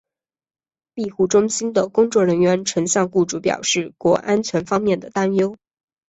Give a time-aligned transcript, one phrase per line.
[0.95, 5.57] 庇护中心的工作人员曾向雇主表示过安全方面的担忧。